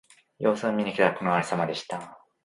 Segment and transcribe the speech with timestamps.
[0.39, 2.17] 様子を見に来たら、このありさまでした。